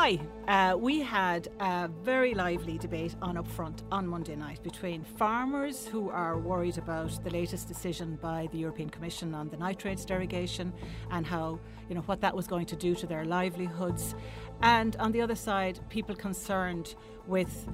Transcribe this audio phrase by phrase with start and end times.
[0.00, 5.88] Hi, uh, we had a very lively debate on Upfront on Monday night between farmers
[5.88, 10.72] who are worried about the latest decision by the European Commission on the nitrates derogation
[11.10, 11.58] and how,
[11.88, 14.14] you know, what that was going to do to their livelihoods.
[14.62, 16.94] And on the other side, people concerned
[17.26, 17.66] with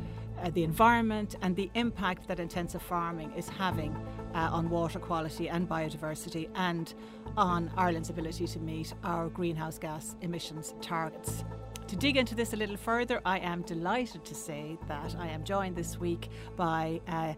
[0.43, 3.95] uh, the environment and the impact that intensive farming is having
[4.34, 6.95] uh, on water quality and biodiversity and
[7.36, 11.45] on Ireland's ability to meet our greenhouse gas emissions targets.
[11.89, 15.45] To dig into this a little further, I am delighted to say that I am
[15.45, 17.35] joined this week by uh,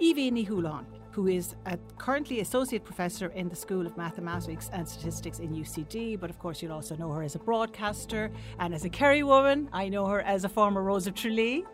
[0.00, 4.88] Aoibhinn Ní Shúilleabháin, who is a, currently Associate Professor in the School of Mathematics and
[4.88, 8.84] Statistics in UCD, but of course you'll also know her as a broadcaster and as
[8.84, 9.68] a Kerry woman.
[9.72, 11.64] I know her as a former Rose of Tralee.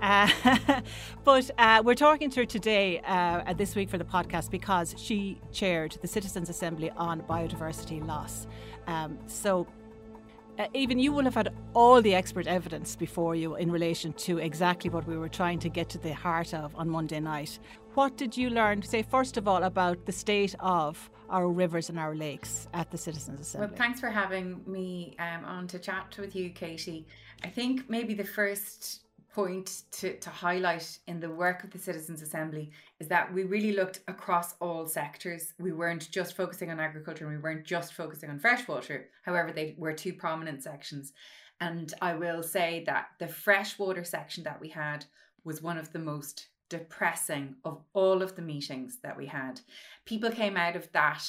[0.00, 0.30] Uh,
[1.24, 5.38] but uh, we're talking to her today, uh, this week for the podcast, because she
[5.52, 8.46] chaired the Citizens' Assembly on Biodiversity Loss.
[8.86, 9.66] Um, so
[10.58, 14.38] uh, Aoibhinn you will have had all the expert evidence before you in relation to
[14.38, 17.58] exactly what we were trying to get to the heart of on Monday night.
[17.94, 21.98] What did you learn, say, first of all, about the state of our rivers and
[21.98, 23.68] our lakes at the Citizens Assembly?
[23.68, 27.06] Well, thanks for having me um, on to chat with you, Katie.
[27.42, 29.02] I think maybe the first
[29.34, 33.72] point to, to highlight in the work of the Citizens Assembly is that we really
[33.72, 35.52] looked across all sectors.
[35.58, 39.08] We weren't just focusing on agriculture and we weren't just focusing on freshwater.
[39.22, 41.12] However, they were two prominent sections.
[41.60, 45.04] And I will say that the freshwater section that we had
[45.44, 49.60] was one of the most depressing of all of the meetings that we had.
[50.04, 51.24] People came out of that,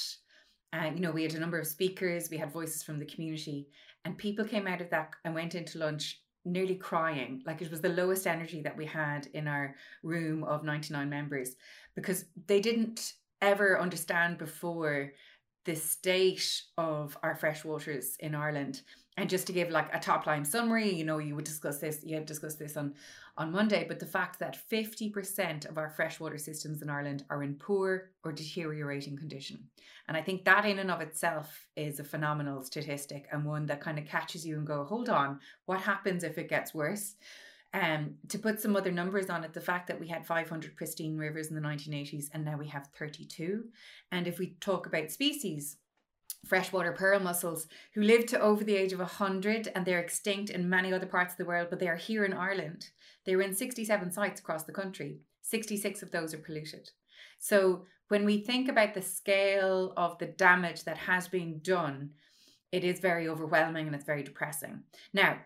[0.72, 3.04] and uh, you know, we had a number of speakers, we had voices from the
[3.04, 3.68] community,
[4.04, 7.42] and people came out of that and went into lunch nearly crying.
[7.44, 11.56] Like it was the lowest energy that we had in our room of 99 members
[11.94, 15.12] because they didn't ever understand before
[15.64, 18.82] the state of our freshwaters in Ireland.
[19.16, 22.00] And just to give like a top line summary, you know, you would discuss this,
[22.04, 22.94] you have discussed this on
[23.38, 27.54] on Monday, but the fact that 50% of our freshwater systems in Ireland are in
[27.54, 29.68] poor or deteriorating condition.
[30.08, 33.80] And I think that in and of itself is a phenomenal statistic and one that
[33.80, 37.16] kind of catches you and go, hold on, what happens if it gets worse?
[37.74, 41.18] Um, to put some other numbers on it, the fact that we had 500 pristine
[41.18, 43.64] rivers in the 1980s and now we have 32.
[44.12, 45.76] And if we talk about species,
[46.48, 50.68] freshwater pearl mussels who live to over the age of 100 and they're extinct in
[50.68, 52.90] many other parts of the world, but they are here in Ireland.
[53.24, 55.18] They're in 67 sites across the country.
[55.42, 56.90] 66 of those are polluted.
[57.38, 62.10] So when we think about the scale of the damage that has been done,
[62.72, 64.82] it is very overwhelming and it's very depressing.
[65.12, 65.38] Now,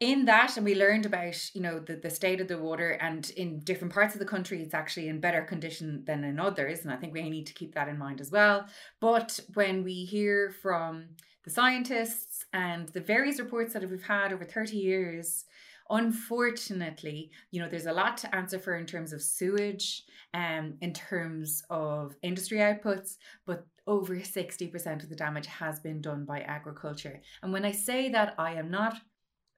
[0.00, 3.30] in that and we learned about you know the, the state of the water and
[3.36, 6.92] in different parts of the country it's actually in better condition than in others and
[6.92, 8.66] i think we need to keep that in mind as well
[9.00, 11.06] but when we hear from
[11.44, 15.44] the scientists and the various reports that we've had over 30 years
[15.90, 20.92] unfortunately, you know, there's a lot to answer for in terms of sewage, um, in
[20.92, 23.16] terms of industry outputs,
[23.46, 27.20] but over 60% of the damage has been done by agriculture.
[27.42, 28.96] And when I say that, I am not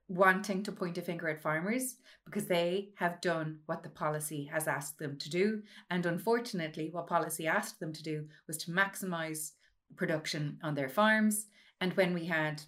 [0.08, 4.68] wanting to point a finger at farmers because they have done what the policy has
[4.68, 5.62] asked them to do.
[5.90, 9.52] And unfortunately, what policy asked them to do was to maximize
[9.96, 11.46] production on their farms.
[11.80, 12.62] And when we had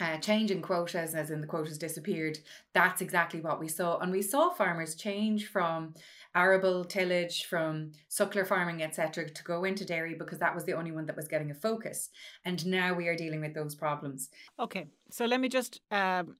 [0.00, 2.38] uh, change in quotas, as in the quotas disappeared,
[2.72, 3.98] that's exactly what we saw.
[3.98, 5.94] And we saw farmers change from
[6.34, 10.92] arable tillage, from suckler farming, etc., to go into dairy because that was the only
[10.92, 12.10] one that was getting a focus.
[12.44, 14.28] And now we are dealing with those problems.
[14.60, 16.36] Okay, so let me just um,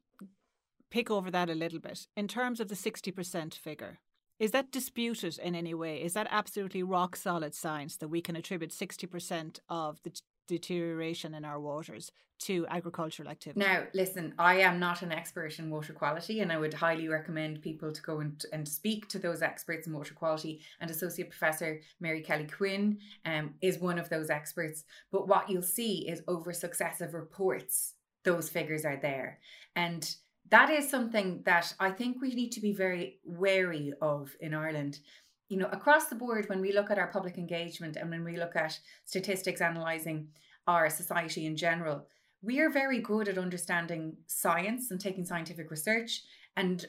[0.91, 2.07] pick over that a little bit.
[2.17, 3.99] In terms of the 60% figure,
[4.39, 6.03] is that disputed in any way?
[6.03, 10.13] Is that absolutely rock solid science that we can attribute 60% of the
[10.49, 13.61] deterioration in our waters to agricultural activity.
[13.61, 17.63] Now, listen, I am not an expert in water quality, and I would highly recommend
[17.63, 20.61] people to go and, and speak to those experts in water quality.
[20.81, 24.85] And Associate Professor Mary Kelly Quinn um, is one of those experts.
[25.11, 27.95] But what you'll see is over successive reports,
[28.25, 29.39] those figures are there.
[29.75, 30.15] And
[30.51, 35.01] that is something that I think we need to be very wary of in Ireland
[35.49, 38.37] you know, across the board, when we look at our public engagement and when we
[38.37, 40.29] look at statistics analysing
[40.67, 42.07] our society in general,
[42.43, 46.23] we are very good at understanding science and taking scientific research
[46.57, 46.87] and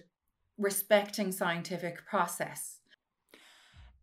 [0.58, 2.80] respecting scientific process.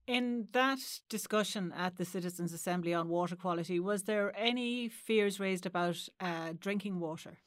[0.06, 0.78] In that
[1.08, 6.52] discussion at the Citizens' Assembly on water quality, was there any fears raised about uh,
[6.58, 7.38] drinking water?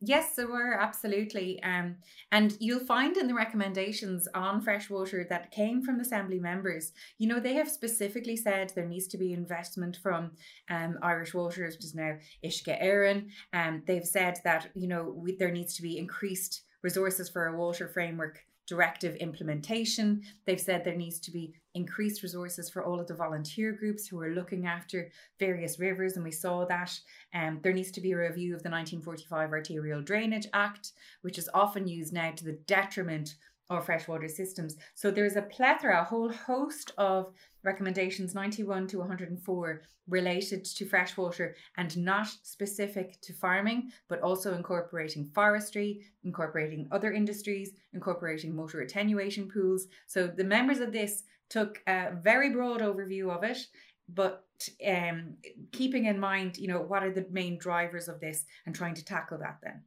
[0.00, 1.62] Yes, there were absolutely.
[1.62, 1.96] Um,
[2.30, 7.40] and you'll find in the recommendations on freshwater that came from Assembly members, you know,
[7.40, 10.32] they have specifically said there needs to be investment from
[10.68, 13.26] um, Irish Water, which is now Uisce.
[13.52, 17.46] And um, they've said that, you know, we, there needs to be increased resources for
[17.46, 20.22] a water framework directive implementation.
[20.46, 24.20] They've said there needs to be increased resources for all of the volunteer groups who
[24.20, 26.98] are looking after various rivers, and we saw that.
[27.34, 30.92] Um, there needs to be a review of the 1945 Arterial Drainage Act,
[31.22, 33.34] which is often used now to the detriment
[33.70, 34.76] or freshwater systems.
[34.94, 37.32] So there's a plethora, a whole host of
[37.62, 45.30] recommendations 91 to 104 related to freshwater and not specific to farming, but also incorporating
[45.34, 49.86] forestry, incorporating other industries, incorporating motor attenuation pools.
[50.06, 53.66] So the members of this took a very broad overview of it,
[54.08, 54.44] but
[54.86, 55.36] um,
[55.72, 59.04] keeping in mind, you know, what are the main drivers of this and trying to
[59.04, 59.82] tackle that then.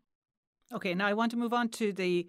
[0.73, 2.27] Okay, now I want to move on to the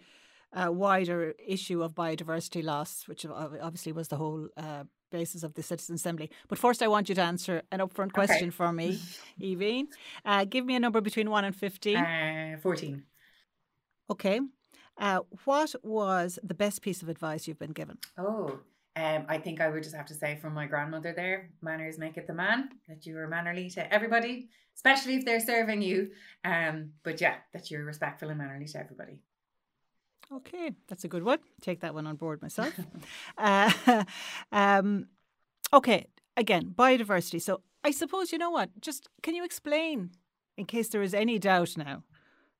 [0.52, 5.62] uh, wider issue of biodiversity loss, which obviously was the whole uh, basis of the
[5.62, 6.30] Citizen Assembly.
[6.48, 8.50] But first, I want you to answer an upfront question okay.
[8.50, 8.98] for me,
[9.40, 9.86] Aoibhinn.
[10.24, 11.96] Uh, give me a number between 1 and 15.
[11.96, 13.02] Uh, 14.
[14.10, 14.40] Okay.
[14.96, 17.98] Uh, what was the best piece of advice you've been given?
[18.16, 18.60] Oh,
[18.96, 22.16] um, I think I would just have to say from my grandmother there, manners make
[22.16, 26.10] it the man, that you are mannerly to everybody, especially if they're serving you.
[26.44, 29.20] Um, but yeah, that you're respectful and mannerly to everybody.
[30.32, 31.38] Okay, that's a good one.
[31.60, 32.78] Take that one on board myself.
[33.38, 34.04] uh,
[34.52, 35.08] um,
[35.72, 37.40] okay, again, biodiversity.
[37.40, 38.70] So I suppose, you know what?
[38.80, 40.10] Just can you explain,
[40.56, 42.04] in case there is any doubt now,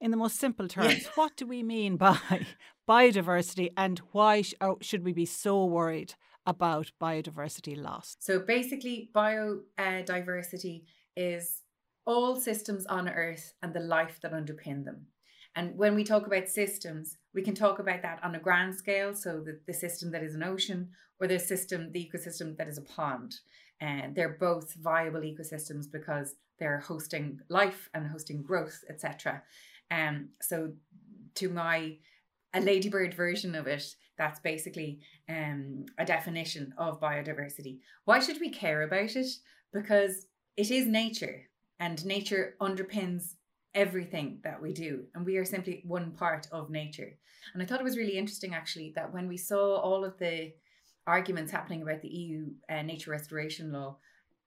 [0.01, 2.19] in the most simple terms, what do we mean by
[2.89, 6.15] biodiversity and why sh- should we be so worried
[6.47, 8.17] about biodiversity loss?
[8.21, 10.85] So basically, biodiversity
[11.17, 11.63] is
[12.07, 15.09] all systems on Earth and the life that underpin them.
[15.55, 19.15] And when we talk about systems, we can talk about that on a grand scale.
[19.15, 20.89] So the, the system that is an ocean
[21.21, 23.37] or the system, the ecosystem that is a pond.
[23.81, 29.45] And they're both viable ecosystems because they're hosting life and hosting growth, etc.
[29.89, 30.73] Um, so
[31.37, 31.99] to my
[32.55, 33.85] a ladybird version of it,
[34.17, 34.99] that's basically
[35.29, 37.79] um, a definition of biodiversity.
[38.05, 39.31] Why should we care about it?
[39.73, 40.27] Because
[40.57, 41.43] it is nature,
[41.79, 43.35] and nature underpins
[43.79, 45.05] everything that we do.
[45.15, 47.17] And we are simply one part of nature.
[47.55, 50.53] And I thought it was really interesting, actually, that when we saw all of the
[51.07, 53.97] arguments happening about the EU uh, nature restoration law,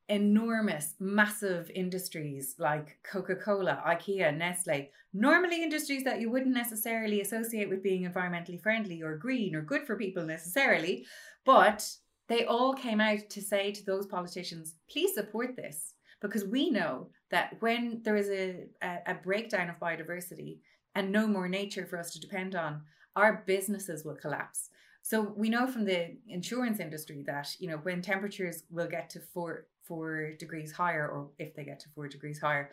[0.10, 7.70] enormous, massive industries like Coca Cola, IKEA, Nestle, normally industries that you wouldn't necessarily associate
[7.70, 11.06] with being environmentally friendly or green or good for people necessarily,
[11.46, 11.90] but
[12.28, 17.08] they all came out to say to those politicians, please support this because we know
[17.32, 20.60] that when there is a, a, a breakdown of biodiversity
[20.96, 22.82] and no more nature for us to depend on,
[23.16, 24.70] our businesses will collapse.
[25.02, 29.20] So we know from the insurance industry that you know when temperatures will get to
[29.20, 32.70] four four degrees higher, or if they get to four degrees higher,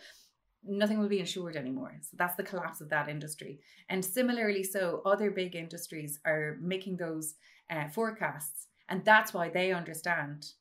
[0.63, 1.95] nothing will be insured anymore.
[2.03, 3.61] So that's the collapse of that industry.
[3.89, 7.35] And similarly, so other big industries are making those
[7.71, 10.53] uh, forecasts, and that's why they understand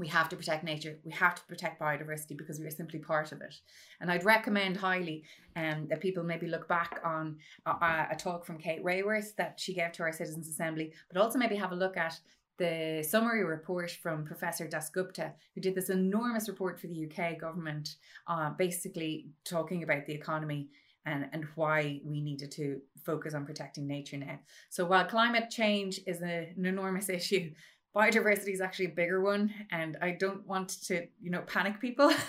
[0.00, 3.32] we have to protect nature, we have to protect biodiversity because we are simply part
[3.32, 3.54] of it.
[4.00, 5.24] And I'd recommend highly
[5.56, 7.36] um, that people maybe look back on
[7.66, 11.38] a, a talk from Kate Raworth that she gave to our Citizens Assembly, but also
[11.38, 12.18] maybe have a look at
[12.56, 17.96] the summary report from Professor Dasgupta, who did this enormous report for the UK government,
[18.26, 20.68] uh, basically talking about the economy
[21.04, 24.38] and, and why we needed to focus on protecting nature now.
[24.70, 27.50] So while climate change is a, an enormous issue,
[27.94, 32.12] biodiversity is actually a bigger one and i don't want to you know panic people.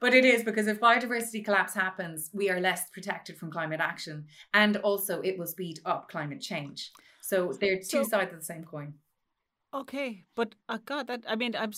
[0.00, 4.26] But it is because if biodiversity collapse happens we are less protected from climate action
[4.54, 6.92] and also it will speed up climate change.
[7.20, 8.94] So they're two so, sides of the same coin.
[9.74, 11.72] Okay but uh, god that i mean i'm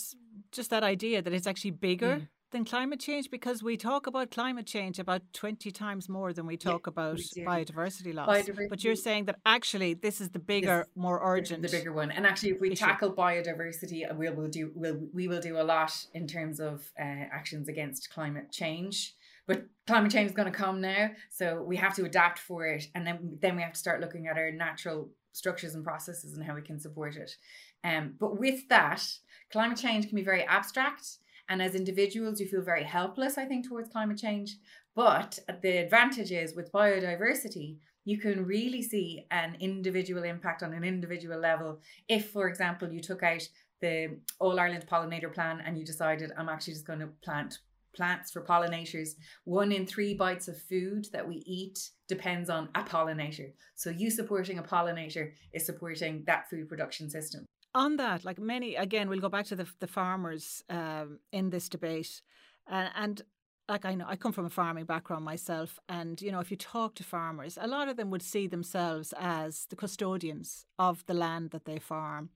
[0.52, 4.30] just that idea that it's actually bigger mm than climate change because we talk about
[4.30, 8.28] climate change about 20 times more than we talk yeah, about we biodiversity loss.
[8.28, 8.68] Biodiversity.
[8.68, 11.62] But you're saying that actually this is the bigger, this, more urgent.
[11.62, 12.10] The, bigger one.
[12.10, 12.84] And actually, if we issue.
[12.84, 16.90] tackle biodiversity, uh, we will do we'll, we will do a lot in terms of
[16.98, 19.14] uh, actions against climate change.
[19.46, 22.86] But climate change is going to come now, so we have to adapt for it,
[22.94, 26.44] and then then we have to start looking at our natural structures and processes and
[26.44, 27.36] how we can support it.
[27.82, 29.02] Um, but with that,
[29.50, 31.18] climate change can be very abstract
[31.50, 34.56] and as individuals, you feel very helpless, I think, towards climate change.
[34.94, 40.84] But the advantage is with biodiversity, you can really see an individual impact on an
[40.84, 41.80] individual level.
[42.08, 43.42] If, for example, you took out
[43.80, 47.58] the All Ireland Pollinator Plan and you decided, I'm actually just going to plant
[47.94, 49.10] plants for pollinators.
[49.44, 53.50] One in three bites of food that we eat depends on a pollinator.
[53.74, 57.46] So you supporting a pollinator is supporting that food production system.
[57.74, 61.68] On that, like many, again, we'll go back to the, the farmers um, in this
[61.68, 62.20] debate.
[62.68, 63.22] Uh, and
[63.68, 66.56] like I know, I come from a farming background myself, and you know, if you
[66.56, 71.14] talk to farmers, a lot of them would see themselves as the custodians of the
[71.14, 72.30] land that they farm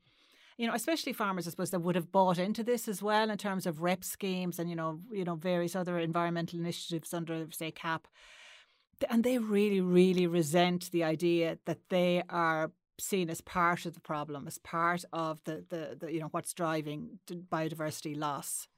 [0.56, 3.38] you know, especially farmers, I suppose, that would have bought into this as well in
[3.38, 7.70] terms of REP schemes and you know, you know, various other environmental initiatives under, say,
[7.70, 8.06] CAP,
[9.10, 14.00] and they really, really resent the idea that they are seen as part of the
[14.00, 18.68] problem, as part of the, the, the you know, what's driving biodiversity loss.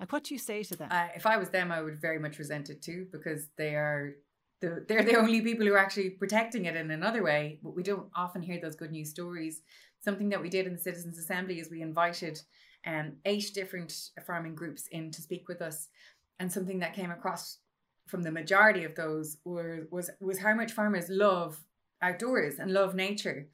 [0.00, 0.88] Like, what do you say to them?
[0.90, 4.14] Uh, if I was them, I would very much resent it too, because they are
[4.60, 7.58] the, they're the only people who are actually protecting it in another way.
[7.62, 9.62] But we don't often hear those good news stories
[10.04, 12.38] something that we did in the Citizens Assembly is we invited
[12.86, 15.88] um, eight different farming groups in to speak with us.
[16.38, 17.58] And something that came across
[18.06, 21.58] from the majority of those were, was, was how much farmers love
[22.04, 23.48] outdoors and love nature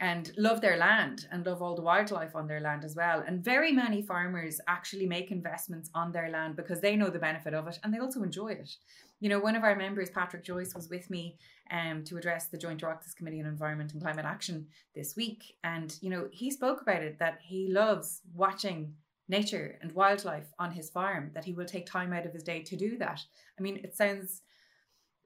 [0.00, 3.22] and love their land and love all the wildlife on their land as well.
[3.26, 7.54] And very many farmers actually make investments on their land because they know the benefit
[7.54, 8.70] of it and they also enjoy it.
[9.20, 11.38] You know, one of our members, Patrick Joyce, was with me
[11.70, 15.56] um, to address the Joint Oireachtas Committee on Environment and Climate Action this week.
[15.62, 18.94] And, you know, he spoke about it that he loves watching
[19.28, 22.60] nature and wildlife on his farm, that he will take time out of his day
[22.62, 23.22] to do that.
[23.58, 24.42] I mean, it sounds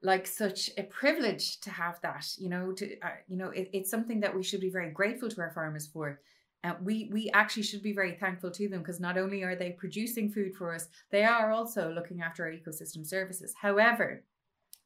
[0.01, 3.91] like such a privilege to have that you know to uh, you know it, it's
[3.91, 6.19] something that we should be very grateful to our farmers for.
[6.63, 9.55] And uh, we we actually should be very thankful to them because not only are
[9.55, 13.53] they producing food for us they are also looking after our ecosystem services.
[13.61, 14.23] However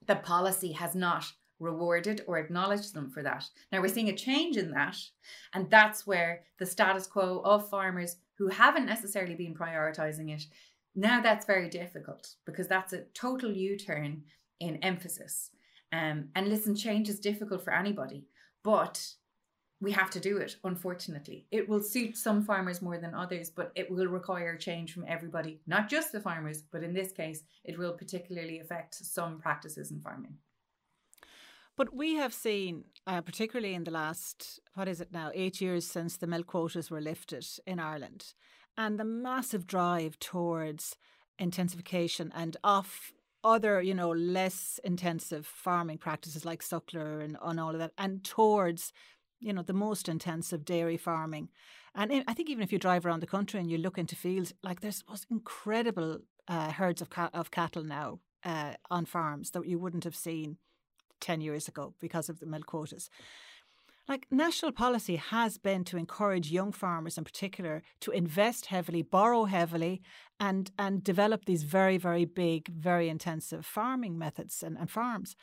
[0.06, 1.26] the policy has not
[1.60, 3.46] rewarded or acknowledged them for that.
[3.72, 4.98] Now we're seeing a change in that
[5.54, 10.46] and that's where the status quo of farmers who haven't necessarily been prioritizing it
[10.96, 14.24] now that's very difficult because that's a total u-turn
[14.68, 15.52] in emphasis.
[15.92, 18.26] Um, and listen, change is difficult for anybody,
[18.64, 19.16] but
[19.80, 21.46] we have to do it, unfortunately.
[21.52, 25.60] It will suit some farmers more than others, but it will require change from everybody,
[25.68, 30.00] not just the farmers, but in this case, it will particularly affect some practices in
[30.00, 30.38] farming.
[31.76, 35.86] But we have seen, uh, particularly in the last, what is it now, eight years
[35.86, 38.34] since the milk quotas were lifted in Ireland,
[38.78, 40.96] and the massive drive towards
[41.40, 43.12] intensification and off
[43.44, 48.24] other, you know, less intensive farming practices like suckler and, and all of that, and
[48.24, 48.94] towards,
[49.40, 51.50] you know, the most intensive dairy farming.
[51.96, 54.54] And I think even if you drive around the country and you look into fields,
[54.64, 59.78] like there's was incredible uh, herds of of cattle now uh, on farms that you
[59.78, 60.58] wouldn't have seen
[61.20, 63.10] ten years ago because of the milk quotas.
[64.08, 69.46] Like national policy has been to encourage young farmers in particular to invest heavily, borrow
[69.46, 70.02] heavily,
[70.40, 75.36] and and develop these very, very big, very intensive farming methods and, and farms.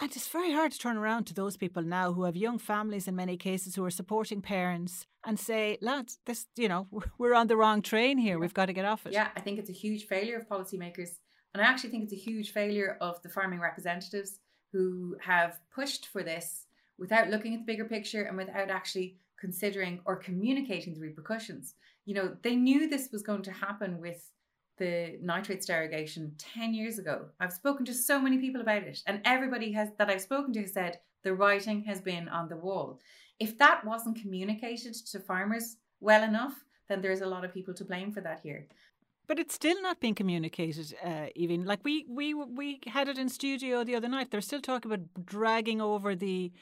[0.00, 3.06] And it's very hard to turn around to those people now who have young families
[3.06, 6.86] in many cases who are supporting parents and say, lads, this, you know,
[7.18, 8.38] we're on the wrong train here.
[8.38, 9.12] We've got to get off it.
[9.12, 11.18] Yeah, I think it's a huge failure of policymakers.
[11.52, 14.38] And I actually think it's a huge failure of the farming representatives
[14.72, 16.66] who have pushed for this
[17.00, 21.74] without looking at the bigger picture and without actually considering or communicating the repercussions.
[22.04, 24.30] You know, they knew this was going to happen with
[24.76, 27.26] the nitrates derogation 10 years ago.
[27.40, 30.60] I've spoken to so many people about it, and everybody has that I've spoken to
[30.60, 33.00] has said the writing has been on the wall.
[33.38, 36.54] If that wasn't communicated to farmers well enough,
[36.88, 38.66] then there's a lot of people to blame for that here.
[39.26, 43.28] But it's still not being communicated, uh, even like we we we had it in
[43.28, 44.30] studio the other night.
[44.30, 46.52] They're still talking about dragging over the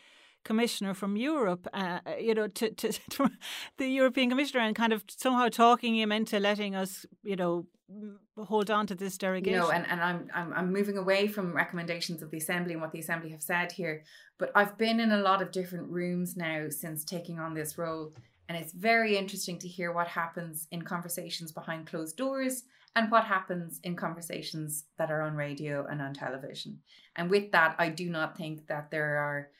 [0.44, 3.30] commissioner from Europe, uh, uh you know, to, to, to,
[3.76, 7.66] the European commissioner and kind of somehow talking him into letting us, you know,
[8.36, 9.54] hold on to this derogation.
[9.54, 12.82] You know, and, and I'm, I'm I'm moving away from recommendations of the Assembly and
[12.82, 14.04] what the Assembly have said here,
[14.38, 18.12] but I've been in a lot of different rooms now since taking on this role.
[18.48, 22.64] And it's very interesting to hear what happens in conversations behind closed doors
[22.96, 26.80] and what happens in conversations that are on radio and on television.
[27.14, 29.50] And with that, I do not think that there are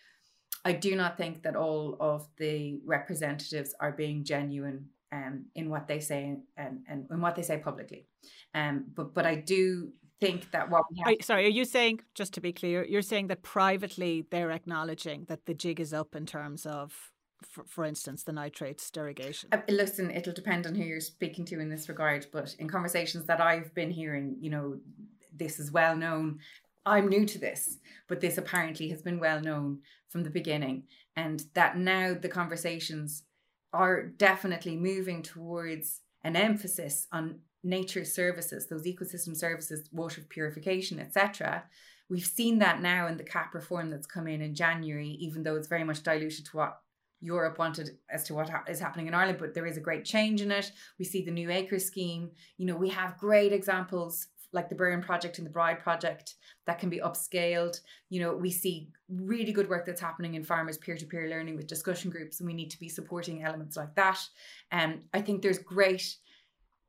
[0.69, 5.89] I do not think that all of the representatives are being genuine um, in what
[5.89, 8.07] they say and, and in what they say publicly.
[8.55, 11.09] Um, but but I do think that what we have.
[11.09, 12.85] Are, sorry, are you saying just to be clear?
[12.85, 17.13] You're saying that privately they're acknowledging that the jig is up in terms of.
[17.53, 19.51] For, for instance, the nitrates derogation.
[19.53, 22.27] Uh, listen, it'll depend on who you're speaking to in this regard.
[22.33, 24.81] But in conversations that I've been hearing, you know,
[25.33, 26.41] this is well known
[26.89, 27.79] I'm new to this,
[28.09, 30.85] but this apparently has been well known from the beginning.
[31.17, 33.25] And that now the conversations
[33.73, 41.65] are definitely moving towards an emphasis on nature services, those ecosystem services, water purification, etc.
[42.09, 45.57] We've seen that now in the CAP reform that's come in in January, even though
[45.57, 46.81] it's very much diluted to what
[47.21, 50.05] Europe wanted as to what ha- is happening in Ireland, but there is a great
[50.05, 50.71] change in it.
[50.99, 52.31] We see the new ACRES scheme.
[52.57, 56.35] You know, we have great examples like the Burren Project and the Bride Project
[56.67, 57.81] that can be upscaled.
[58.09, 61.57] You know, we see really good work that's happening in farmers peer to peer learning
[61.57, 64.19] with discussion groups, and we need to be supporting elements like that.
[64.71, 66.17] And um, I think there's great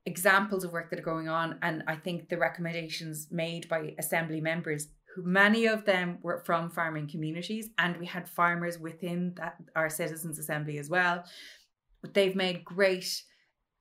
[0.05, 4.41] examples of work that are going on, and I think the recommendations made by assembly
[4.41, 9.55] members who many of them were from farming communities, and we had farmers within that
[9.75, 11.23] our citizens assembly as well.
[12.01, 13.23] But they've made great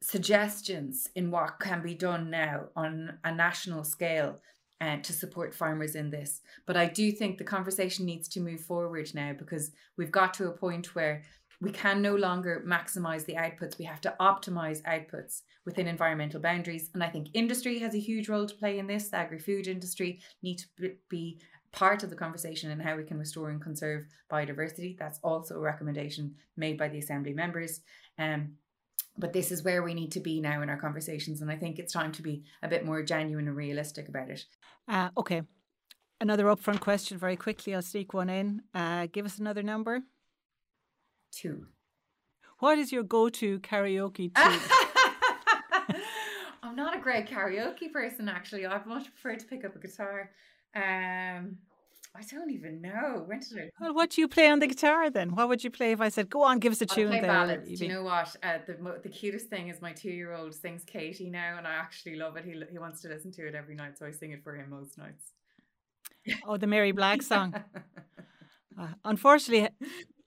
[0.01, 4.39] suggestions in what can be done now on a national scale
[4.81, 6.41] uh, to support farmers in this.
[6.67, 10.47] But I do think the conversation needs to move forward now because we've got to
[10.47, 11.23] a point where
[11.61, 13.79] we can no longer maximize the outputs.
[13.79, 16.91] We have to optimize outputs within environmental boundaries.
[16.95, 19.09] And I think industry has a huge role to play in this.
[19.09, 21.41] The agri food industry need to be
[21.73, 24.97] part of the conversation in how we can restore and conserve biodiversity.
[24.97, 27.81] That's also a recommendation made by the Assembly members.
[28.19, 28.53] Um,
[29.19, 31.43] but this is where we need to be now in our conversations.
[31.43, 34.45] And I think it's time to be a bit more genuine and realistic about it.
[34.87, 35.43] Uh, okay.
[36.21, 37.75] Another upfront question very quickly.
[37.75, 38.63] I'll sneak one in.
[38.75, 40.01] Uh, give us another number.
[41.33, 41.67] Two.
[42.61, 44.35] What is your go to karaoke
[45.89, 46.01] tune?
[46.63, 48.67] I'm not a great karaoke person, actually.
[48.67, 50.31] I'd much prefer to pick up a guitar.
[50.75, 51.59] Um,
[52.17, 53.25] I don't even know.
[53.27, 53.71] When did I?
[53.81, 55.35] Well, what do you play on the guitar then?
[55.35, 57.13] What would you play if I said, "Go on, give us a tune"?
[57.13, 57.79] I play ballads.
[57.79, 58.35] Do you know what?
[58.43, 61.75] Uh, the the cutest thing is my two year old sings Katie now, and I
[61.75, 62.45] actually love it.
[62.45, 64.71] He he wants to listen to it every night, so I sing it for him
[64.71, 65.33] most nights.
[66.45, 67.55] Oh, the Mary Black song.
[68.81, 69.69] uh, unfortunately,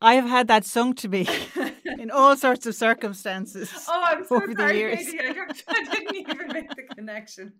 [0.01, 1.27] I have had that sung to me
[1.99, 3.71] in all sorts of circumstances.
[3.87, 5.13] Oh, I'm so over sorry, the years.
[5.19, 7.53] I, I didn't even make the connection.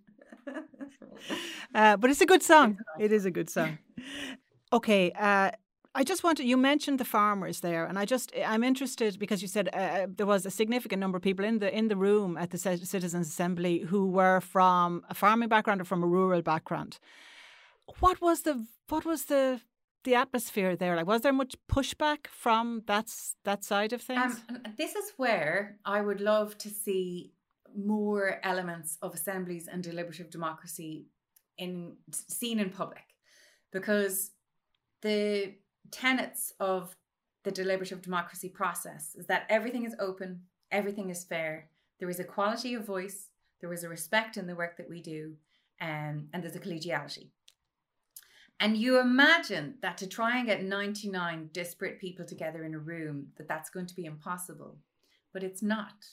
[1.74, 2.78] Uh, but it's a good song.
[3.00, 3.78] It is a good song.
[4.74, 5.12] Okay.
[5.12, 5.52] Uh,
[5.94, 9.50] I just wanted you mentioned the farmers there, and I just I'm interested because you
[9.50, 12.38] said uh, uh, there was a significant number of people in the in the room
[12.38, 16.98] at the Citizens Assembly who were from a farming background or from a rural background.
[18.00, 19.60] What was the what was the
[20.06, 20.96] the atmosphere there?
[20.96, 23.08] Like, was there much pushback from that
[23.44, 24.42] that side of things?
[24.48, 27.34] Um, this is where I would love to see
[27.76, 31.08] more elements of assemblies and deliberative democracy
[31.58, 33.04] in seen in public,
[33.72, 34.32] because
[35.02, 35.54] the
[35.92, 36.96] tenets of
[37.44, 42.74] the deliberative democracy process is that everything is open, everything is fair, there is equality
[42.74, 43.30] of voice,
[43.62, 45.34] there is a respect in the work that we do,
[45.80, 47.30] um, and there's a collegiality.
[48.60, 53.30] And you imagine that to try and get 99 disparate people together in a room,
[53.38, 54.78] that that's going to be impossible.
[55.34, 56.06] But it's not.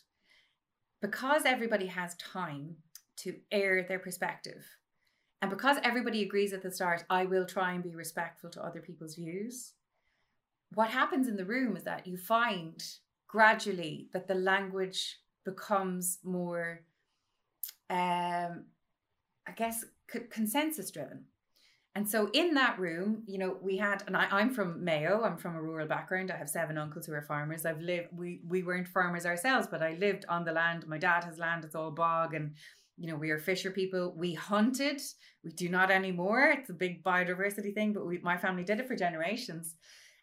[1.00, 2.76] Because everybody has time
[3.18, 4.64] to air their perspective,
[5.40, 8.80] and because everybody agrees at the start, I will try and be respectful to other
[8.80, 9.74] people's views.
[10.74, 12.82] What happens in the room is that you find
[13.28, 16.80] gradually that the language becomes more,
[17.88, 18.64] um,
[19.46, 21.24] I guess, c- consensus driven.
[21.98, 25.24] And so in that room, you know, we had, and I, am from Mayo.
[25.24, 26.30] I'm from a rural background.
[26.30, 27.66] I have seven uncles who are farmers.
[27.66, 28.11] I've lived.
[28.16, 30.87] We we weren't farmers ourselves, but I lived on the land.
[30.87, 31.64] My dad has land.
[31.64, 32.54] It's all bog, and
[32.98, 34.14] you know, we are fisher people.
[34.16, 35.00] We hunted.
[35.42, 36.54] We do not anymore.
[36.56, 39.74] It's a big biodiversity thing, but we, my family did it for generations.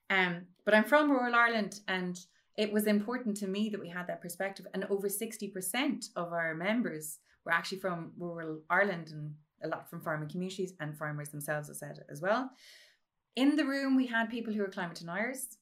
[0.09, 2.17] Um, but I'm from rural Ireland, and
[2.57, 4.65] it was important to me that we had that perspective.
[4.73, 9.33] And over sixty percent of our members were actually from rural Ireland and
[9.65, 12.49] a lot from farming communities and farmers themselves, have said as well.
[13.35, 15.57] In the room, we had people who were climate deniers.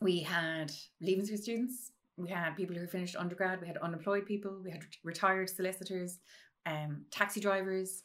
[0.00, 1.92] We had Leaving Cert students.
[2.16, 3.60] We had people who finished undergrad.
[3.60, 4.60] We had unemployed people.
[4.62, 6.18] We had retired solicitors,
[6.66, 8.02] um, taxi drivers.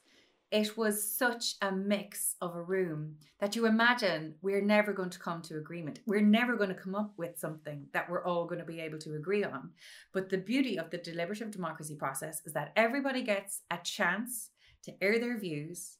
[0.51, 5.19] It was such a mix of a room that you imagine we're never going to
[5.19, 5.99] come to agreement.
[6.07, 8.97] We're never going to come up with something that we're all going to be able
[8.99, 9.69] to agree on.
[10.11, 14.49] But the beauty of the deliberative democracy process is that everybody gets a chance
[14.83, 15.97] to air their views.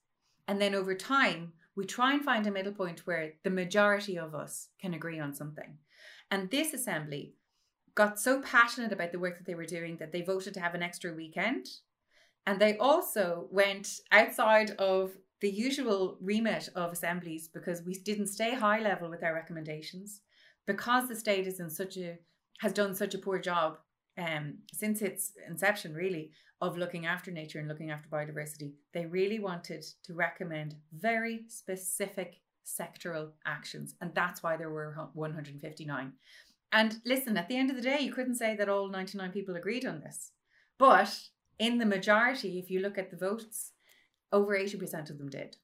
[0.48, 4.36] And then over time, we try and find a middle point where the majority of
[4.36, 5.78] us can agree on something.
[6.32, 7.36] And this assembly
[7.96, 10.76] got so passionate about the work that they were doing that they voted to have
[10.76, 11.68] an extra weekend.
[12.46, 15.12] And they also went outside of
[15.42, 20.22] the usual remit of assemblies because we didn't stay high level with our recommendations
[20.65, 22.18] because the state is in such a
[22.60, 23.78] has done such a poor job
[24.19, 29.39] um, since its inception, really, of looking after nature and looking after biodiversity, they really
[29.39, 33.95] wanted to recommend very specific sectoral actions.
[34.01, 36.13] And that's why there were 159.
[36.71, 39.55] And listen, at the end of the day, you couldn't say that all 99 people
[39.55, 40.32] agreed on this.
[40.77, 41.17] But
[41.58, 43.71] in the majority, if you look at the votes,
[44.32, 45.58] over 80% of them did.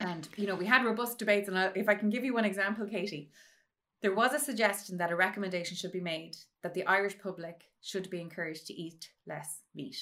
[0.00, 1.48] And, you know, we had robust debates.
[1.48, 3.30] And if I can give you one example, Katie,
[4.02, 8.10] there was a suggestion that a recommendation should be made that the Irish public should
[8.10, 9.98] be encouraged to eat less meat.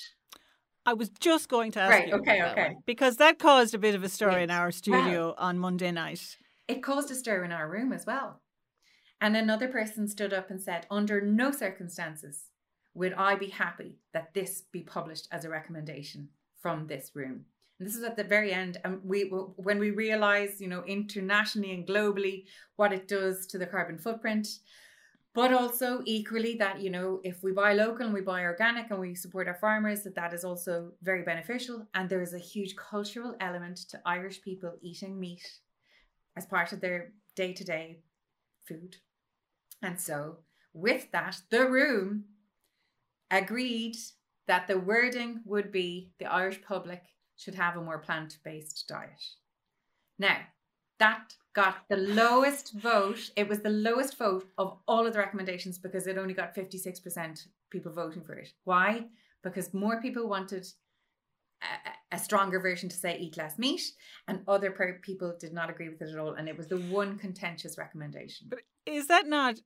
[0.86, 2.14] I was just going to ask right, you.
[2.14, 2.62] Okay, okay.
[2.74, 5.90] One, because that caused a bit of a stir in our studio well, on Monday
[5.90, 6.36] night.
[6.68, 8.40] It caused a stir in our room as well.
[9.20, 12.50] And another person stood up and said, under no circumstances
[12.92, 16.28] would I be happy that this be published as a recommendation
[16.60, 17.46] from this room.
[17.78, 18.78] And this is at the very end.
[18.84, 22.44] And we, when we realize, you know, internationally and globally
[22.76, 24.48] what it does to the carbon footprint,
[25.34, 29.00] but also equally that you know if we buy local and we buy organic and
[29.00, 32.74] we support our farmers that that is also very beneficial and there is a huge
[32.76, 35.46] cultural element to irish people eating meat
[36.36, 37.98] as part of their day-to-day
[38.66, 38.96] food
[39.82, 40.38] and so
[40.72, 42.24] with that the room
[43.30, 43.96] agreed
[44.46, 47.02] that the wording would be the irish public
[47.36, 49.22] should have a more plant-based diet
[50.18, 50.38] now
[50.98, 53.30] that got the lowest vote.
[53.36, 57.46] It was the lowest vote of all of the recommendations because it only got 56%
[57.70, 58.52] people voting for it.
[58.64, 59.06] Why?
[59.42, 60.66] Because more people wanted
[61.62, 63.82] a, a stronger version to say eat less meat,
[64.28, 64.70] and other
[65.02, 66.34] people did not agree with it at all.
[66.34, 68.48] And it was the one contentious recommendation.
[68.50, 69.56] But is that not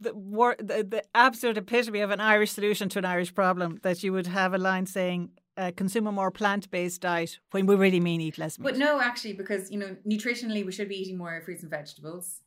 [0.00, 0.12] the,
[0.58, 4.26] the, the absolute epitome of an Irish solution to an Irish problem that you would
[4.26, 8.20] have a line saying uh, consume a more plant based diet when we really mean
[8.20, 8.64] eat less meat.
[8.64, 12.40] But no, actually, because you know nutritionally we should be eating more fruits and vegetables,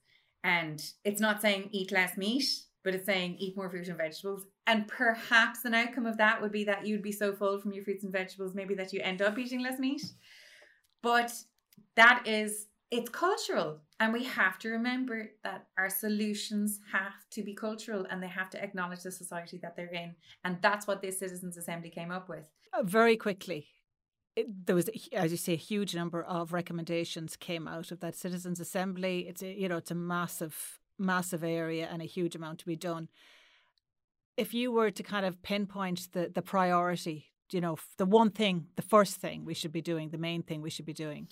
[0.43, 2.45] and it's not saying eat less meat,
[2.83, 4.45] but it's saying eat more fruit and vegetables.
[4.65, 7.83] And perhaps an outcome of that would be that you'd be so full from your
[7.83, 10.03] fruits and vegetables, maybe that you end up eating less meat.
[11.01, 11.33] But
[11.95, 17.55] that is it's cultural and we have to remember that our solutions have to be
[17.55, 21.17] cultural and they have to acknowledge the society that they're in and that's what this
[21.17, 22.51] citizens assembly came up with
[22.83, 23.67] very quickly
[24.35, 28.15] it, there was as you say a huge number of recommendations came out of that
[28.15, 32.59] citizens assembly it's a you know it's a massive massive area and a huge amount
[32.59, 33.09] to be done
[34.37, 38.67] if you were to kind of pinpoint the the priority you know the one thing
[38.75, 41.27] the first thing we should be doing the main thing we should be doing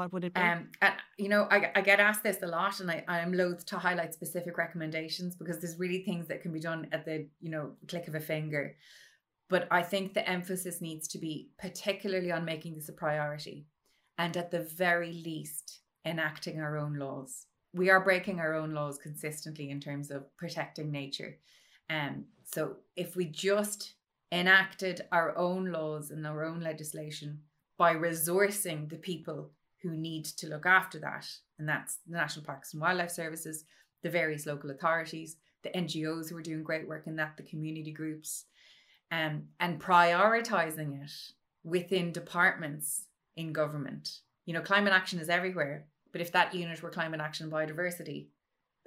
[0.00, 0.40] what would it be?
[0.40, 3.66] Um, and, you know, I, I get asked this a lot, and I, I'm loath
[3.66, 7.50] to highlight specific recommendations because there's really things that can be done at the you
[7.50, 8.76] know click of a finger.
[9.50, 13.66] But I think the emphasis needs to be particularly on making this a priority,
[14.16, 17.46] and at the very least, enacting our own laws.
[17.74, 21.36] We are breaking our own laws consistently in terms of protecting nature.
[21.90, 23.94] Um, so if we just
[24.32, 27.40] enacted our own laws and our own legislation
[27.76, 29.50] by resourcing the people
[29.82, 31.26] who need to look after that.
[31.58, 33.64] And that's the National Parks and Wildlife Services,
[34.02, 37.92] the various local authorities, the NGOs who are doing great work in that, the community
[37.92, 38.44] groups,
[39.10, 41.12] um, and prioritizing it
[41.64, 44.20] within departments in government.
[44.46, 48.28] You know, climate action is everywhere, but if that unit were climate action biodiversity,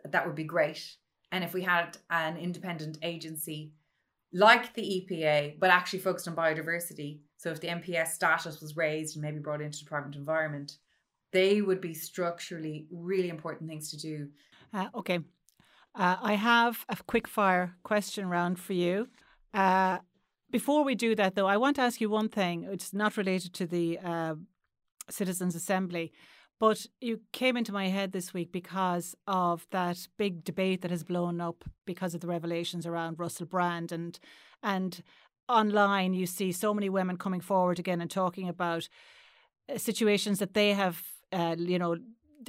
[0.06, 0.96] that would be great.
[1.32, 3.74] And if we had an independent agency
[4.32, 9.16] like the EPA, but actually focused on biodiversity, so if the NPS status was raised
[9.16, 10.78] and maybe brought into Department of Environment,
[11.32, 14.30] they would be structurally really important things to do.
[14.74, 15.20] Uh, okay.
[15.96, 19.08] Uh, I have a quick fire question round for you.
[19.54, 20.00] Uh,
[20.54, 22.68] before we do that, though, I want to ask you one thing.
[22.72, 24.36] It's not related to the uh,
[25.10, 26.14] Citizens' Assembly,
[26.60, 31.04] but you came into my head this week because of that big debate that has
[31.04, 34.20] blown up because of the revelations around Russell Brand and
[34.62, 35.02] and
[35.50, 38.88] online you see so many women coming forward again and talking about
[39.68, 41.02] uh, situations that they have
[41.34, 41.98] uh, you know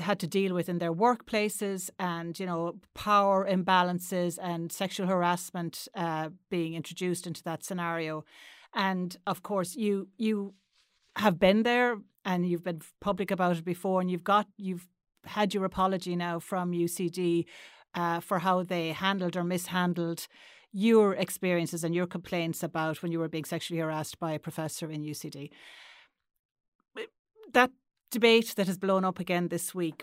[0.01, 5.89] had to deal with in their workplaces and you know power imbalances and sexual harassment
[5.95, 8.25] uh, being introduced into that scenario
[8.75, 10.55] and of course you you
[11.17, 14.89] have been there and you've been public about it before and you've got you've
[15.27, 17.47] had your apology now from UCD
[17.95, 20.27] uh, for how they handled or mishandled
[20.73, 24.91] your experiences and your complaints about when you were being sexually harassed by a professor
[24.91, 25.51] in UCD.
[27.53, 27.71] That
[28.15, 30.03] debate that has blown up again this week,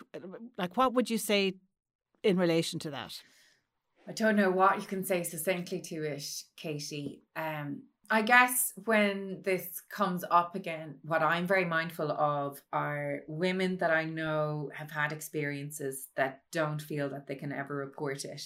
[0.58, 1.56] like what would you say
[2.24, 3.22] in relation to that?
[4.08, 6.26] I don't know what you can say succinctly to it,
[6.58, 7.24] Katie.
[7.36, 13.78] Um, I guess when this comes up again, what I'm very mindful of are women
[13.78, 18.44] that I know have had experiences that don't feel that they can ever report it.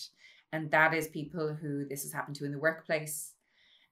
[0.54, 3.34] And that is people who this has happened to in the workplace.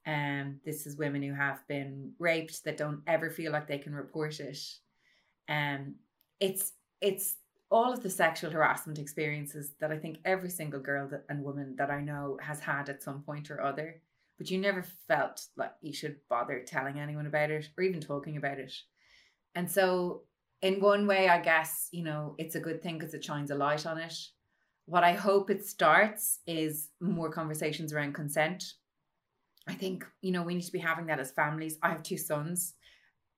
[0.06, 3.96] Um, this is women who have been raped that don't ever feel like they can
[3.96, 4.60] report it.
[5.50, 5.96] Um,
[6.40, 7.38] it's it's
[7.70, 11.76] all of the sexual harassment experiences that I think every single girl that, and woman
[11.78, 14.02] that I know has had at some point or other.
[14.38, 18.38] but you never felt like you should bother telling anyone about it or even talking
[18.38, 18.74] about it.
[19.56, 20.24] And so,
[20.62, 23.56] in one way, I guess, you know, it's a good thing because it shines a
[23.56, 24.16] light on it.
[24.86, 28.64] What I hope it starts is more conversations around consent.
[29.68, 31.78] I think, you know, we need to be having that as families.
[31.82, 32.74] I have two sons.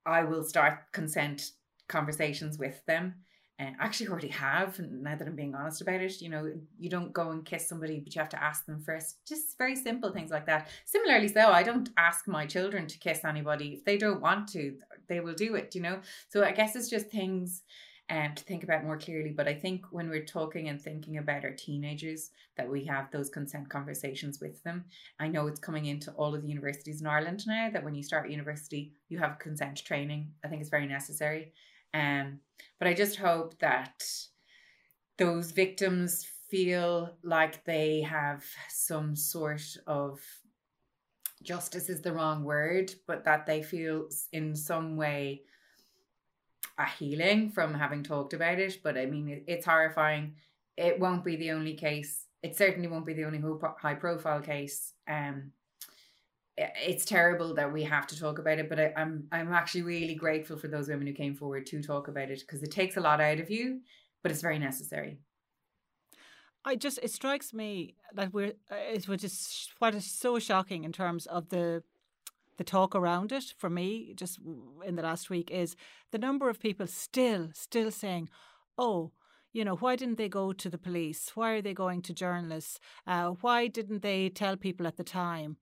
[0.05, 1.51] I will start consent
[1.87, 3.15] conversations with them
[3.57, 7.13] and actually already have now that i'm being honest about it you know you don't
[7.13, 9.17] go and kiss somebody but you have to ask them first.
[9.27, 10.67] Just very simple things like that.
[10.85, 13.73] Similarly so i don't ask my children to kiss anybody.
[13.73, 14.75] If they don't want to
[15.07, 15.99] they will do it you know?
[16.29, 17.63] So i guess it's just things
[18.07, 19.31] um, to think about more clearly.
[19.31, 23.29] But i think when we're talking and thinking about our teenagers that we have those
[23.29, 24.85] consent conversations with them.
[25.19, 28.03] I know it's coming into all of the universities in ireland now that when you
[28.03, 30.31] start university you have consent training.
[30.43, 31.53] I think it's very necessary
[31.95, 32.39] um,
[32.77, 34.03] but I just hope that
[35.17, 40.19] those victims feel like they have some sort of
[41.41, 45.43] justice is the wrong word, but that they feel in some way
[46.77, 48.79] a healing from having talked about it.
[48.84, 50.36] But I mean, it's horrifying.
[50.75, 52.25] It won't be the only case.
[52.43, 53.41] It certainly won't be the only
[53.79, 54.91] high profile case.
[55.08, 55.51] Um,
[56.57, 59.81] it's terrible that we have to talk about it, but I, am I'm, I'm actually
[59.81, 62.95] really grateful for those women who came forward to talk about it because it takes
[62.97, 63.81] a lot out of you,
[64.23, 65.17] but it's very necessary.
[66.63, 70.83] I just it strikes me that we're uh, it was just what is so shocking
[70.83, 71.83] in terms of the
[72.57, 74.39] the talk around it for me just
[74.85, 75.75] in the last week is
[76.11, 78.29] the number of people still still saying,
[78.77, 79.11] "Oh,
[79.53, 81.31] you know, why didn't they go to the police?
[81.35, 82.79] Why are they going to journalists?
[83.05, 85.57] Uh, why didn't they tell people at the time?"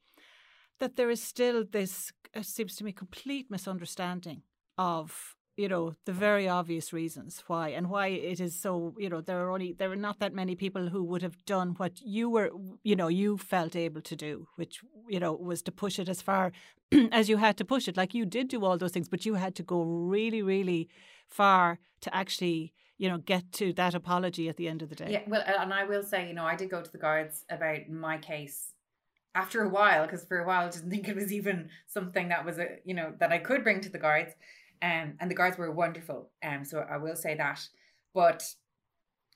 [0.84, 4.42] That there is still this, uh, seems to me, complete misunderstanding
[4.78, 9.22] of you know the very obvious reasons why and why it is so you know
[9.22, 12.28] there are only there are not that many people who would have done what you
[12.28, 12.50] were
[12.84, 16.24] you know you felt able to do which you know was to push it as
[16.24, 16.52] far
[17.12, 17.96] as you had to push it.
[17.96, 20.90] Like you did do all those things but you had to go really really
[21.30, 25.12] far to actually you know get to that apology at the end of the day.
[25.12, 27.88] Yeah well and i will say you know i did go to the guards about
[27.90, 28.73] my case
[29.36, 32.46] after a while, because for a while I didn't think it was even something that
[32.46, 34.34] was a you know that I could bring to the guards,
[34.82, 36.30] um, and the guards were wonderful.
[36.44, 37.60] Um, so I will say that.
[38.14, 38.48] But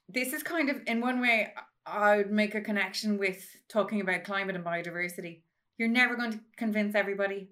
[0.10, 1.54] this is kind of in one way
[1.86, 5.42] I would make a connection with talking about climate and biodiversity.
[5.78, 7.50] You're never going to convince everybody.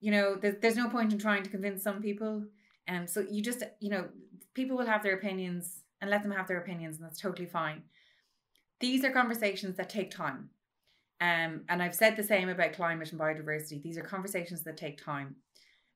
[0.00, 2.44] You know, there's, there's no point in trying to convince some people.
[2.86, 4.08] And um, so you just, you know,
[4.54, 7.82] people will have their opinions and let them have their opinions, and that's totally fine.
[8.80, 10.50] These are conversations that take time.
[11.20, 13.82] Um, and I've said the same about climate and biodiversity.
[13.82, 15.36] These are conversations that take time.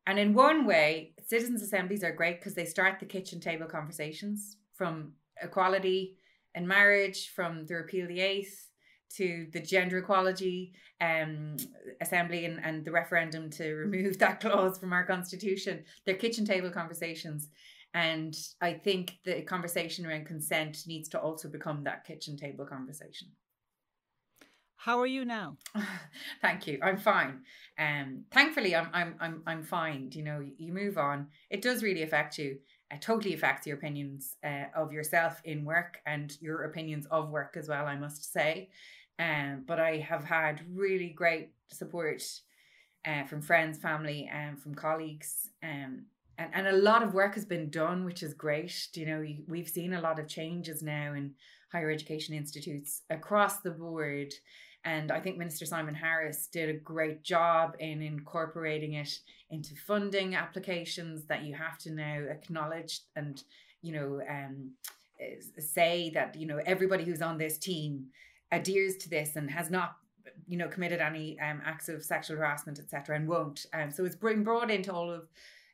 [0.06, 4.56] And in one way, citizens' assemblies are great because they start the kitchen table conversations
[4.74, 6.16] from equality
[6.54, 8.70] and marriage, from the repeal of the eighth
[9.16, 11.56] to the gender equality um,
[12.00, 15.84] assembly and, and the referendum to remove that clause from our constitution.
[16.06, 17.48] They're kitchen table conversations.
[17.92, 23.28] And I think the conversation around consent needs to also become that kitchen table conversation.
[24.84, 25.58] How are you now?
[26.40, 26.78] Thank you.
[26.82, 27.42] I'm fine.
[27.78, 30.08] Um, thankfully, I'm I'm I'm I'm fine.
[30.14, 31.26] You know, you move on.
[31.50, 32.56] It does really affect you.
[32.90, 37.58] It totally affects your opinions uh, of yourself in work and your opinions of work
[37.58, 37.84] as well.
[37.84, 38.70] I must say.
[39.18, 42.22] Um, but I have had really great support
[43.06, 45.50] uh, from friends, family, and um, from colleagues.
[45.62, 46.06] Um,
[46.38, 48.88] and, and a lot of work has been done, which is great.
[48.94, 51.34] You know, we've seen a lot of changes now in
[51.70, 54.32] higher education institutes across the board.
[54.84, 59.18] And I think Minister Simon Harris did a great job in incorporating it
[59.50, 63.42] into funding applications that you have to now acknowledge and,
[63.82, 64.70] you know, um,
[65.58, 68.06] say that, you know, everybody who's on this team
[68.52, 69.96] adheres to this and has not
[70.46, 73.66] you know committed any um, acts of sexual harassment etc and won't.
[73.72, 75.28] Um, so it's been brought into all of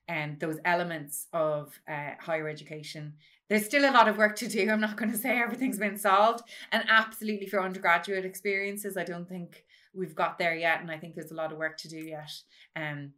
[0.09, 3.15] um, those elements of uh, higher education
[3.49, 4.69] there's still a lot of work to do.
[4.71, 6.43] I'm not going to say everything's been solved.
[6.73, 10.81] And absolutely for undergraduate experiences, I don't think we've got there yet.
[10.81, 12.33] And I think there's a lot of work to do yet.
[12.75, 13.13] Um,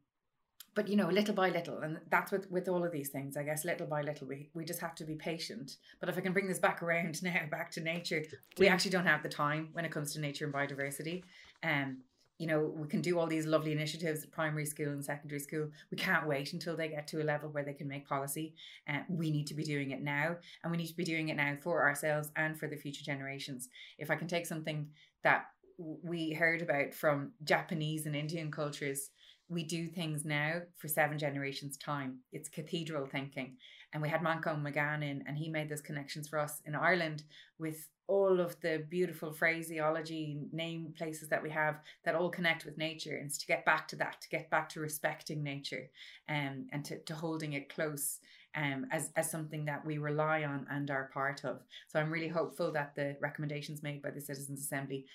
[0.75, 3.37] but you know, little by little, and that's with with all of these things.
[3.37, 5.77] I guess little by little, we we just have to be patient.
[5.99, 8.23] But if I can bring this back around now, back to nature,
[8.59, 11.25] we actually don't have the time when it comes to nature and biodiversity.
[11.65, 12.03] Um,
[12.39, 15.69] you know, we can do all these lovely initiatives at primary school and secondary school.
[15.91, 18.55] We can't wait until they get to a level where they can make policy.
[18.89, 21.37] Uh, we need to be doing it now, and we need to be doing it
[21.37, 23.69] now for ourselves and for the future generations.
[23.99, 24.89] If I can take something
[25.25, 25.47] that
[25.79, 29.11] we heard about from Japanese and Indian cultures,
[29.49, 32.19] we do things now for seven generations' time.
[32.33, 33.57] It's cathedral thinking.
[33.93, 37.23] and we had Manchán Magan in, and he made those connections for us in Ireland
[37.59, 42.77] with all of the beautiful phraseology, name places that we have that all connect with
[42.79, 43.17] nature.
[43.17, 45.91] And it's to get back to that, to get back to respecting nature
[46.29, 48.21] um, and to, to holding it close
[48.57, 51.61] um, as, as something that we rely on and are part of.
[51.87, 55.07] So I'm really hopeful that the recommendations made by the Citizens Assembly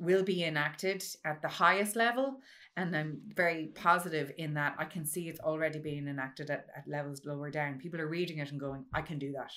[0.00, 2.40] will be enacted at the highest level.
[2.76, 6.88] And I'm very positive in that I can see it's already being enacted at, at
[6.88, 7.78] levels lower down.
[7.78, 9.52] People are reading it and going, I can do that.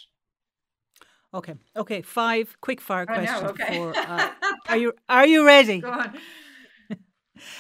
[1.34, 1.56] Okay.
[1.76, 2.02] Okay.
[2.02, 3.52] Five quick fire Oh, no, questions.
[3.52, 3.70] okay.
[3.72, 4.30] before, uh,
[4.70, 5.80] are you Are you ready?
[5.82, 6.14] Go on.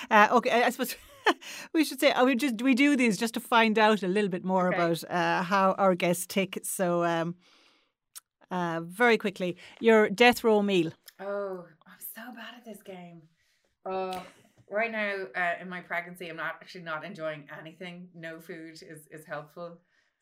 [0.10, 0.63] Uh, okay.
[0.63, 0.96] I suppose
[1.74, 4.30] we should say uh, we just we do these just to find out a little
[4.30, 4.76] bit more Okay.
[4.78, 6.60] about uh, how our guests tick.
[6.63, 7.36] So, um,
[8.52, 10.91] uh, very quickly, your death row meal.
[11.19, 11.65] Oh,
[12.15, 13.21] so bad at this game.
[13.86, 14.23] Oh,
[14.69, 18.08] right now uh, in my pregnancy, I'm not actually not enjoying anything.
[18.15, 19.78] No food is, is helpful.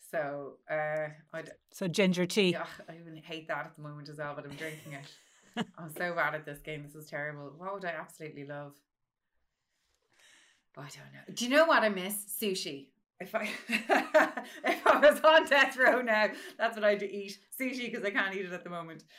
[0.09, 2.51] So uh, I'd, So ginger tea.
[2.51, 5.65] yeah, I even hate that at the moment as well, but I'm drinking it.
[5.77, 6.83] I'm so bad at this game.
[6.83, 7.53] This is terrible.
[7.57, 8.73] What would I absolutely love?
[10.77, 11.33] I don't know.
[11.33, 12.15] Do you know what I miss?
[12.41, 12.87] Sushi.
[13.21, 13.49] If I
[14.65, 17.37] if I was on death row now, that's what I'd eat.
[17.59, 19.03] Sushi because I can't eat it at the moment.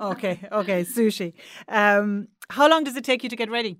[0.00, 0.38] Okay.
[0.50, 0.84] Okay.
[0.84, 1.32] Sushi.
[1.68, 3.78] Um, how long does it take you to get ready?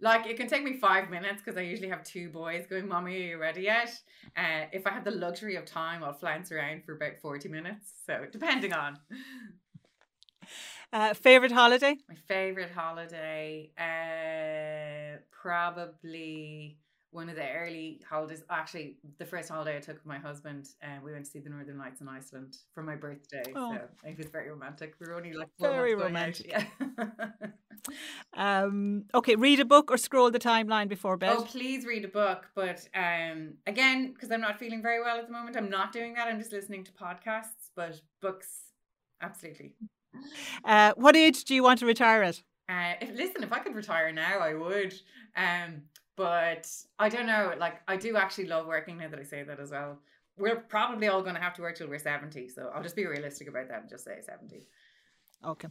[0.00, 3.16] Like it can take me five minutes because I usually have two boys going, "Mommy,
[3.16, 3.90] are you ready yet?"
[4.36, 7.92] Uh, if I have the luxury of time, I'll flounce around for about forty minutes.
[8.06, 8.98] So depending on
[10.92, 11.96] Uh, favorite holiday?
[12.08, 16.78] my favorite holiday, uh, probably
[17.12, 18.42] one of the early holidays.
[18.50, 21.50] Actually, the first holiday I took with my husband, uh, we went to see the
[21.50, 23.42] Northern Lights in Iceland for my birthday.
[23.54, 23.72] Oh.
[23.74, 24.94] So it was very romantic.
[25.00, 26.48] We were only like four Very out, romantic.
[26.48, 26.64] Yeah.
[28.34, 29.36] Um, okay.
[29.36, 31.36] Read a book or scroll the timeline before bed.
[31.38, 32.46] Oh, please read a book.
[32.54, 36.12] But um, again, because I'm not feeling very well at the moment, I'm not doing
[36.14, 36.28] that.
[36.28, 37.70] I'm just listening to podcasts.
[37.74, 38.72] But books,
[39.22, 39.74] absolutely.
[40.64, 42.42] Uh, what age do you want to retire at?
[42.68, 44.94] Uh, if, listen, if I could retire now, I would.
[45.36, 45.82] Um,
[46.20, 47.54] but I don't know.
[47.58, 49.98] Like, I do actually love working now that I say that as well.
[50.36, 52.46] We're probably all going to have to work till we're 70.
[52.50, 54.66] So I'll just be realistic about that and just say 70.
[55.46, 55.68] Okay.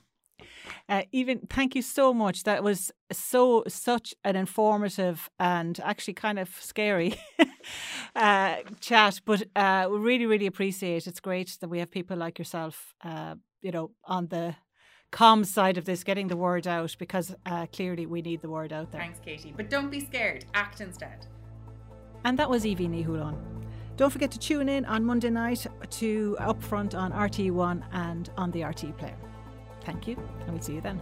[0.87, 2.45] Uh, Aoibhinn thank you so much.
[2.45, 7.13] That was so such an informative and actually kind of scary
[8.15, 11.05] uh, chat, but uh, we really really appreciate.
[11.05, 14.55] It's great that we have people like yourself, uh, you know, on the
[15.11, 18.71] comms side of this, getting the word out, because uh, clearly we need the word
[18.71, 19.01] out there.
[19.01, 19.53] Thanks, Katie.
[19.55, 21.25] But don't be scared, act instead.
[22.25, 23.37] And that was Aoibhinn Ní Shúilleabháin.
[23.97, 28.51] Don't forget to tune in on Monday night to Upfront on RTÉ One and on
[28.51, 29.17] the RTÉ Player.
[29.83, 31.01] Thank you, and we'll see you then.